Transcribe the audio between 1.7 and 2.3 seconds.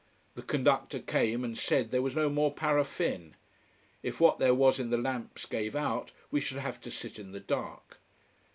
that there was no